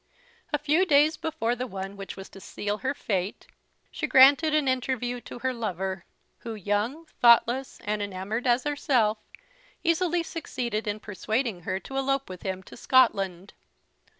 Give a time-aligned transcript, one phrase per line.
[0.51, 3.45] A few days before the one which was to seal her fate
[3.91, 6.05] she granted an interview to her lover,
[6.39, 9.19] who, young, thoughtless, and enamoured as herself,
[9.83, 13.53] easily succeeded in persuading her to elope with him to Scotland.